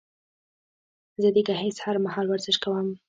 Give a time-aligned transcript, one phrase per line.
[1.21, 2.87] زه د ګهيځ هر مهال ورزش کوم